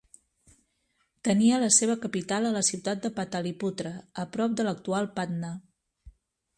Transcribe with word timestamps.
Tenia 1.27 1.59
la 1.65 1.69
seva 1.75 1.97
capital 2.07 2.49
a 2.49 2.55
la 2.57 2.65
ciutat 2.71 3.05
de 3.05 3.13
Pataliputra, 3.21 3.95
a 4.25 4.29
prop 4.35 4.59
de 4.61 4.71
l'actual 4.71 5.15
Patna. 5.21 5.57